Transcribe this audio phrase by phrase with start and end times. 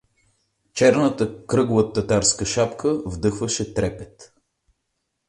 [0.73, 4.33] Черната кръгла татарска шапка вдъхваше трепет.